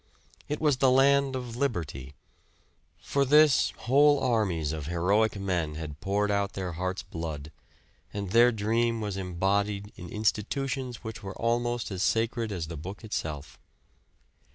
It 0.49 0.59
was 0.59 0.77
the 0.77 0.89
land 0.89 1.35
of 1.35 1.55
Liberty. 1.55 2.15
For 3.03 3.23
this 3.23 3.69
whole 3.85 4.17
armies 4.19 4.71
of 4.71 4.87
heroic 4.87 5.35
men 5.39 5.75
had 5.75 5.99
poured 6.01 6.31
out 6.31 6.53
their 6.53 6.71
heart's 6.71 7.03
blood; 7.03 7.51
and 8.11 8.31
their 8.31 8.51
dream 8.51 8.99
was 8.99 9.15
embodied 9.15 9.93
in 9.95 10.09
institutions 10.09 11.03
which 11.03 11.21
were 11.21 11.37
almost 11.39 11.91
as 11.91 12.01
sacred 12.01 12.51
as 12.51 12.65
the 12.65 12.77
Book 12.77 13.03
itself. 13.03 13.59